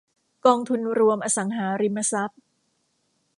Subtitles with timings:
[0.45, 2.41] กองทุนรวมอสังหาริมทรัพย์